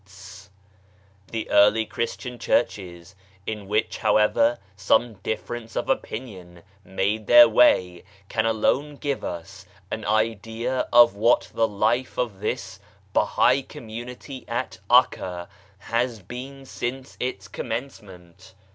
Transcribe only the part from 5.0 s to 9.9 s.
difference of opinion made their way, can alone give us